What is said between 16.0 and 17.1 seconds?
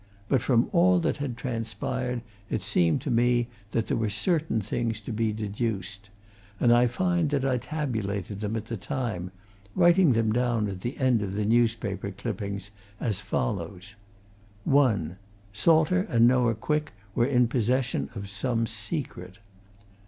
and Noah Quick